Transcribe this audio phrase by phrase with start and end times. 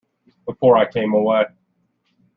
[0.47, 1.45] Before I came away.